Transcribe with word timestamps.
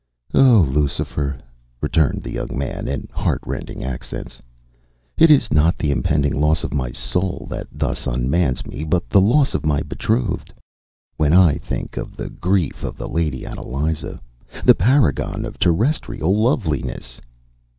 ”“Oh, 0.33 0.65
Lucifer,” 0.67 1.37
returned 1.79 2.23
the 2.23 2.31
young 2.31 2.57
man, 2.57 2.87
in 2.87 3.07
heart 3.11 3.39
rending 3.45 3.83
accents, 3.83 4.41
“it 5.15 5.29
is 5.29 5.53
not 5.53 5.77
the 5.77 5.91
impending 5.91 6.41
loss 6.41 6.63
of 6.63 6.73
my 6.73 6.89
soul 6.91 7.45
that 7.51 7.67
thus 7.71 8.07
unmans 8.07 8.65
me, 8.65 8.83
but 8.83 9.11
the 9.11 9.21
loss 9.21 9.53
of 9.53 9.63
my 9.63 9.83
betrothed. 9.83 10.51
When 11.17 11.33
I 11.33 11.59
think 11.59 11.97
of 11.97 12.17
the 12.17 12.31
grief 12.31 12.83
of 12.83 12.97
the 12.97 13.07
Lady 13.07 13.45
Adeliza, 13.45 14.19
the 14.65 14.73
paragon 14.73 15.45
of 15.45 15.59
terrestrial 15.59 16.35
loveliness! 16.35 17.21